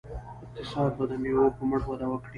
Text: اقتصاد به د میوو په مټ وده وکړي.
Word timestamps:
اقتصاد 0.43 0.91
به 0.97 1.05
د 1.07 1.11
میوو 1.21 1.55
په 1.57 1.63
مټ 1.69 1.81
وده 1.87 2.07
وکړي. 2.09 2.29